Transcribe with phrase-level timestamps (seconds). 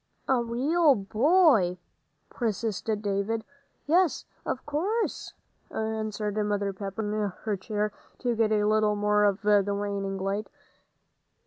[0.27, 1.77] "A real boy?"
[2.27, 3.45] persisted David.
[3.85, 5.33] "Yes, of course,"
[5.69, 10.47] answered Mother Pepper, moving her chair to get a little more of the waning light.